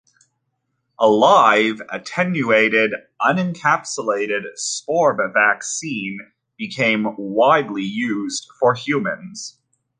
[0.99, 9.59] A live attenuated, unencapsulated spore vaccine became widely used for humans.